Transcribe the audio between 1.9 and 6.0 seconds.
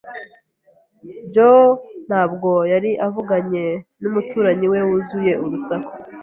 ntabwo yari avuganye numuturanyi we wuzuye urusaku.